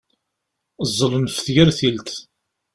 Ẓẓlen 0.89 1.25
ɣef 1.29 1.37
tgertilt. 1.39 2.09